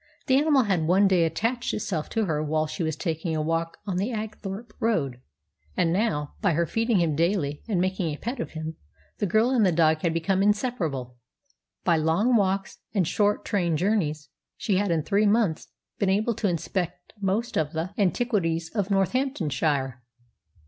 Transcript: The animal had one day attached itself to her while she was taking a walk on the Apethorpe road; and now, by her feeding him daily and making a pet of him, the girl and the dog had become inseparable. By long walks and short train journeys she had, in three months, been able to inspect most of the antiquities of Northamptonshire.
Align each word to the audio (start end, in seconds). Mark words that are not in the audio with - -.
The 0.25 0.35
animal 0.35 0.63
had 0.63 0.87
one 0.87 1.07
day 1.07 1.25
attached 1.25 1.75
itself 1.75 2.09
to 2.09 2.25
her 2.25 2.43
while 2.43 2.65
she 2.65 2.81
was 2.81 2.95
taking 2.95 3.35
a 3.35 3.41
walk 3.43 3.77
on 3.85 3.97
the 3.97 4.11
Apethorpe 4.11 4.73
road; 4.79 5.21
and 5.77 5.93
now, 5.93 6.33
by 6.41 6.53
her 6.53 6.65
feeding 6.65 6.97
him 6.99 7.15
daily 7.15 7.61
and 7.67 7.79
making 7.79 8.11
a 8.11 8.17
pet 8.17 8.39
of 8.39 8.53
him, 8.53 8.77
the 9.19 9.27
girl 9.27 9.51
and 9.51 9.63
the 9.63 9.71
dog 9.71 9.99
had 10.01 10.11
become 10.11 10.41
inseparable. 10.41 11.17
By 11.83 11.97
long 11.97 12.35
walks 12.35 12.79
and 12.95 13.07
short 13.07 13.45
train 13.45 13.77
journeys 13.77 14.29
she 14.57 14.77
had, 14.77 14.89
in 14.89 15.03
three 15.03 15.27
months, 15.27 15.67
been 15.99 16.09
able 16.09 16.33
to 16.33 16.49
inspect 16.49 17.13
most 17.21 17.55
of 17.55 17.73
the 17.73 17.91
antiquities 17.95 18.71
of 18.73 18.89
Northamptonshire. 18.89 20.01